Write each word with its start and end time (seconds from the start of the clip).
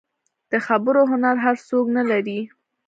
د 0.51 0.53
خبرو 0.67 1.01
هنر 1.11 1.35
هر 1.45 1.55
څوک 1.69 1.85
نه 1.97 2.03
لري. 2.11 2.39